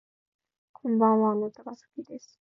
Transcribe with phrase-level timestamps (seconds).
[0.73, 2.27] こんばんはあなたが好きです